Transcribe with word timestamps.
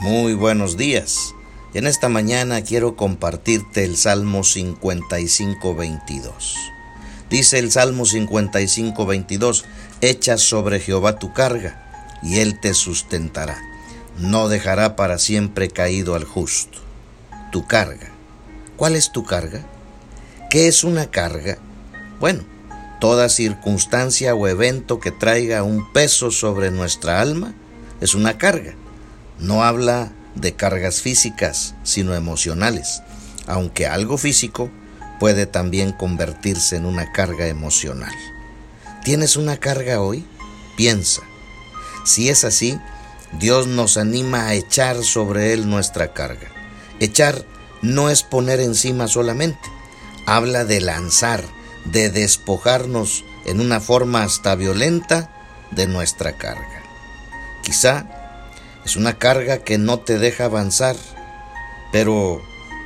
Muy 0.00 0.32
buenos 0.32 0.78
días. 0.78 1.34
En 1.74 1.86
esta 1.86 2.08
mañana 2.08 2.62
quiero 2.62 2.96
compartirte 2.96 3.84
el 3.84 3.98
Salmo 3.98 4.44
55, 4.44 5.74
22. 5.74 6.56
Dice 7.28 7.58
el 7.58 7.70
Salmo 7.70 8.06
55, 8.06 9.04
22, 9.04 9.66
Echa 10.00 10.38
sobre 10.38 10.80
Jehová 10.80 11.18
tu 11.18 11.34
carga, 11.34 12.18
y 12.22 12.38
él 12.38 12.58
te 12.60 12.72
sustentará. 12.72 13.60
No 14.16 14.48
dejará 14.48 14.96
para 14.96 15.18
siempre 15.18 15.68
caído 15.68 16.14
al 16.14 16.24
justo. 16.24 16.78
Tu 17.52 17.66
carga. 17.66 18.08
¿Cuál 18.78 18.96
es 18.96 19.12
tu 19.12 19.26
carga? 19.26 19.66
¿Qué 20.48 20.66
es 20.66 20.82
una 20.82 21.10
carga? 21.10 21.58
Bueno, 22.20 22.44
toda 23.00 23.28
circunstancia 23.28 24.34
o 24.34 24.48
evento 24.48 24.98
que 24.98 25.10
traiga 25.10 25.62
un 25.62 25.92
peso 25.92 26.30
sobre 26.30 26.70
nuestra 26.70 27.20
alma 27.20 27.52
es 28.00 28.14
una 28.14 28.38
carga. 28.38 28.76
No 29.40 29.64
habla 29.64 30.12
de 30.34 30.54
cargas 30.54 31.00
físicas, 31.00 31.74
sino 31.82 32.14
emocionales, 32.14 33.02
aunque 33.46 33.86
algo 33.86 34.18
físico 34.18 34.70
puede 35.18 35.46
también 35.46 35.92
convertirse 35.92 36.76
en 36.76 36.84
una 36.84 37.10
carga 37.12 37.46
emocional. 37.46 38.12
¿Tienes 39.02 39.36
una 39.36 39.56
carga 39.56 40.02
hoy? 40.02 40.26
Piensa. 40.76 41.22
Si 42.04 42.28
es 42.28 42.44
así, 42.44 42.78
Dios 43.38 43.66
nos 43.66 43.96
anima 43.96 44.46
a 44.46 44.54
echar 44.54 45.02
sobre 45.02 45.54
Él 45.54 45.70
nuestra 45.70 46.12
carga. 46.12 46.48
Echar 47.00 47.44
no 47.80 48.10
es 48.10 48.22
poner 48.22 48.60
encima 48.60 49.08
solamente, 49.08 49.70
habla 50.26 50.66
de 50.66 50.82
lanzar, 50.82 51.42
de 51.86 52.10
despojarnos 52.10 53.24
en 53.46 53.60
una 53.60 53.80
forma 53.80 54.22
hasta 54.22 54.54
violenta 54.54 55.30
de 55.70 55.86
nuestra 55.86 56.36
carga. 56.36 56.82
Quizá 57.62 58.19
es 58.84 58.96
una 58.96 59.18
carga 59.18 59.58
que 59.58 59.78
no 59.78 60.00
te 60.00 60.18
deja 60.18 60.46
avanzar, 60.46 60.96
pero 61.92 62.42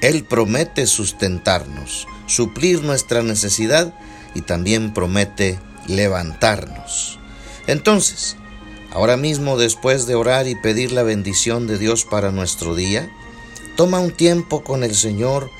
Él 0.00 0.24
promete 0.24 0.86
sustentarnos, 0.86 2.06
suplir 2.26 2.82
nuestra 2.82 3.22
necesidad 3.22 3.94
y 4.34 4.42
también 4.42 4.92
promete 4.92 5.58
levantarnos. 5.86 7.18
Entonces, 7.66 8.36
ahora 8.92 9.16
mismo 9.16 9.56
después 9.56 10.06
de 10.06 10.14
orar 10.14 10.46
y 10.46 10.54
pedir 10.54 10.92
la 10.92 11.02
bendición 11.02 11.66
de 11.66 11.78
Dios 11.78 12.04
para 12.04 12.30
nuestro 12.30 12.74
día, 12.74 13.10
toma 13.76 14.00
un 14.00 14.12
tiempo 14.12 14.64
con 14.64 14.84
el 14.84 14.94
Señor 14.94 15.50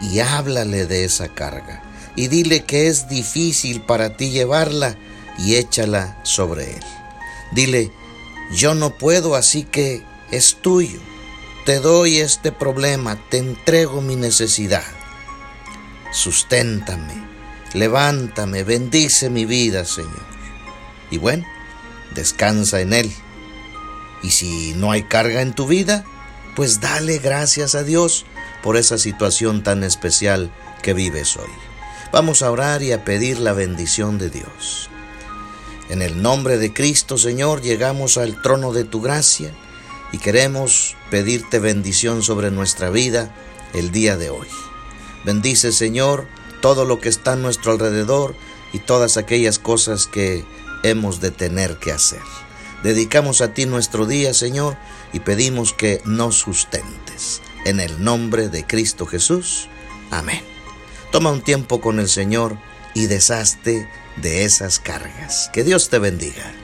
y 0.00 0.20
háblale 0.20 0.86
de 0.86 1.04
esa 1.04 1.28
carga 1.28 1.82
y 2.16 2.28
dile 2.28 2.64
que 2.64 2.88
es 2.88 3.08
difícil 3.08 3.80
para 3.82 4.16
ti 4.16 4.30
llevarla 4.30 4.96
y 5.38 5.56
échala 5.56 6.18
sobre 6.22 6.74
Él. 6.74 6.84
Dile, 7.52 7.90
yo 8.52 8.74
no 8.74 8.96
puedo, 8.96 9.34
así 9.34 9.64
que 9.64 10.02
es 10.30 10.56
tuyo. 10.56 11.00
Te 11.64 11.80
doy 11.80 12.18
este 12.18 12.52
problema, 12.52 13.18
te 13.30 13.38
entrego 13.38 14.00
mi 14.00 14.16
necesidad. 14.16 14.84
Susténtame, 16.12 17.14
levántame, 17.72 18.64
bendice 18.64 19.30
mi 19.30 19.46
vida, 19.46 19.84
Señor. 19.84 20.26
Y 21.10 21.18
bueno, 21.18 21.44
descansa 22.14 22.80
en 22.80 22.92
Él. 22.92 23.12
Y 24.22 24.30
si 24.30 24.74
no 24.74 24.90
hay 24.90 25.04
carga 25.04 25.42
en 25.42 25.54
tu 25.54 25.66
vida, 25.66 26.04
pues 26.54 26.80
dale 26.80 27.18
gracias 27.18 27.74
a 27.74 27.82
Dios 27.82 28.26
por 28.62 28.76
esa 28.76 28.98
situación 28.98 29.62
tan 29.62 29.84
especial 29.84 30.50
que 30.82 30.94
vives 30.94 31.36
hoy. 31.36 31.50
Vamos 32.12 32.42
a 32.42 32.50
orar 32.50 32.82
y 32.82 32.92
a 32.92 33.04
pedir 33.04 33.38
la 33.40 33.52
bendición 33.52 34.18
de 34.18 34.30
Dios. 34.30 34.88
En 35.88 36.00
el 36.00 36.22
nombre 36.22 36.56
de 36.56 36.72
Cristo, 36.72 37.18
Señor, 37.18 37.60
llegamos 37.60 38.16
al 38.16 38.40
trono 38.40 38.72
de 38.72 38.84
tu 38.84 39.02
gracia 39.02 39.52
y 40.12 40.18
queremos 40.18 40.96
pedirte 41.10 41.58
bendición 41.58 42.22
sobre 42.22 42.50
nuestra 42.50 42.88
vida 42.88 43.34
el 43.74 43.90
día 43.90 44.16
de 44.16 44.30
hoy. 44.30 44.48
Bendice, 45.24 45.72
Señor, 45.72 46.26
todo 46.62 46.84
lo 46.84 47.00
que 47.00 47.10
está 47.10 47.32
a 47.32 47.36
nuestro 47.36 47.72
alrededor 47.72 48.34
y 48.72 48.78
todas 48.78 49.16
aquellas 49.16 49.58
cosas 49.58 50.06
que 50.06 50.44
hemos 50.82 51.20
de 51.20 51.30
tener 51.30 51.78
que 51.78 51.92
hacer. 51.92 52.22
Dedicamos 52.82 53.40
a 53.40 53.52
ti 53.52 53.66
nuestro 53.66 54.06
día, 54.06 54.34
Señor, 54.34 54.76
y 55.12 55.20
pedimos 55.20 55.72
que 55.72 56.00
nos 56.04 56.36
sustentes. 56.36 57.42
En 57.64 57.80
el 57.80 58.02
nombre 58.02 58.48
de 58.48 58.66
Cristo 58.66 59.06
Jesús. 59.06 59.68
Amén. 60.10 60.42
Toma 61.10 61.30
un 61.30 61.42
tiempo 61.42 61.80
con 61.80 61.98
el 61.98 62.08
Señor 62.08 62.58
y 62.94 63.06
deshazte 63.06 63.88
de 64.16 64.44
esas 64.44 64.78
cargas. 64.78 65.50
Que 65.52 65.64
Dios 65.64 65.88
te 65.88 65.98
bendiga. 65.98 66.63